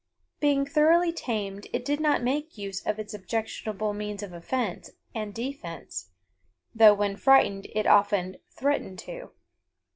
Being 0.39 0.65
thoroughly 0.65 1.13
tamed 1.13 1.67
it 1.73 1.85
did 1.85 1.99
not 1.99 2.23
make 2.23 2.57
use 2.57 2.81
of 2.87 2.97
its 2.97 3.13
objectionable 3.13 3.93
means 3.93 4.23
of 4.23 4.33
offense 4.33 4.89
and 5.13 5.31
defense, 5.31 6.09
though 6.73 6.95
when 6.95 7.15
frightened 7.15 7.67
it 7.75 7.85
often 7.85 8.37
"threatened" 8.49 8.97
to. 9.05 9.29